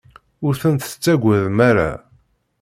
Ur 0.45 0.53
ten-tettagadem 0.61 1.57
ara. 1.69 1.91